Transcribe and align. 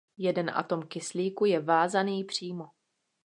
Jeden 0.17 0.51
atom 0.53 0.83
kyslíku 0.87 1.45
je 1.45 1.59
vázaný 1.59 2.23
přímo. 2.23 2.65